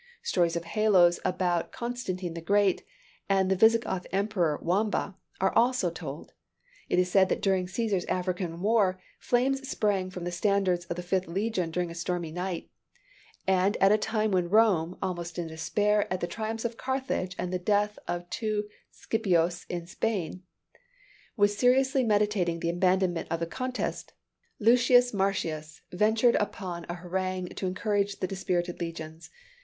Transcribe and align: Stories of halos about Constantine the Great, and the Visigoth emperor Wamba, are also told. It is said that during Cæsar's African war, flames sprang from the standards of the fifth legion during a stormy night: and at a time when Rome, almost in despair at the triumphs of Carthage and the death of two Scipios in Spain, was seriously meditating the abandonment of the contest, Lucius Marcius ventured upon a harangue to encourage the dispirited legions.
Stories 0.23 0.55
of 0.55 0.63
halos 0.65 1.19
about 1.23 1.71
Constantine 1.71 2.33
the 2.33 2.41
Great, 2.41 2.83
and 3.29 3.51
the 3.51 3.55
Visigoth 3.55 4.07
emperor 4.11 4.57
Wamba, 4.59 5.15
are 5.39 5.53
also 5.55 5.91
told. 5.91 6.33
It 6.89 6.97
is 6.97 7.11
said 7.11 7.29
that 7.29 7.39
during 7.39 7.67
Cæsar's 7.67 8.05
African 8.05 8.61
war, 8.61 8.99
flames 9.19 9.69
sprang 9.69 10.09
from 10.09 10.23
the 10.23 10.31
standards 10.31 10.85
of 10.85 10.95
the 10.95 11.03
fifth 11.03 11.27
legion 11.27 11.69
during 11.69 11.91
a 11.91 11.93
stormy 11.93 12.31
night: 12.31 12.71
and 13.45 13.77
at 13.77 13.91
a 13.91 13.97
time 13.99 14.31
when 14.31 14.49
Rome, 14.49 14.97
almost 15.03 15.37
in 15.37 15.45
despair 15.45 16.11
at 16.11 16.19
the 16.19 16.25
triumphs 16.25 16.65
of 16.65 16.77
Carthage 16.77 17.35
and 17.37 17.53
the 17.53 17.59
death 17.59 17.99
of 18.07 18.27
two 18.31 18.67
Scipios 18.89 19.67
in 19.69 19.85
Spain, 19.85 20.41
was 21.37 21.55
seriously 21.55 22.03
meditating 22.03 22.59
the 22.59 22.69
abandonment 22.71 23.27
of 23.29 23.39
the 23.39 23.45
contest, 23.45 24.13
Lucius 24.57 25.13
Marcius 25.13 25.81
ventured 25.91 26.37
upon 26.39 26.87
a 26.89 26.95
harangue 26.95 27.49
to 27.49 27.67
encourage 27.67 28.19
the 28.19 28.25
dispirited 28.25 28.79
legions. 28.79 29.29